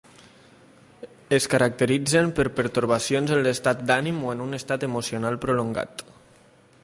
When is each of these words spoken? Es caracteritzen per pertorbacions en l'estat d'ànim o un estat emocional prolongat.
Es 1.37 1.45
caracteritzen 1.53 2.31
per 2.39 2.45
pertorbacions 2.61 3.35
en 3.37 3.43
l'estat 3.49 3.85
d'ànim 3.91 4.19
o 4.29 4.33
un 4.49 4.61
estat 4.61 4.87
emocional 4.91 5.39
prolongat. 5.47 6.05